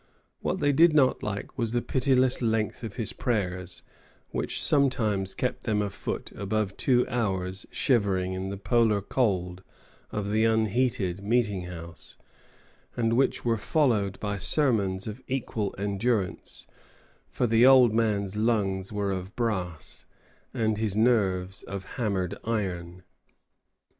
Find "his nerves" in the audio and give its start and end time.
20.79-21.61